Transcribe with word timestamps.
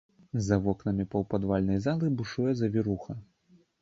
За 0.45 0.55
вокнамі 0.67 1.05
паўпадвальнай 1.11 1.79
залы 1.89 2.11
бушуе 2.23 2.57
завіруха. 2.63 3.19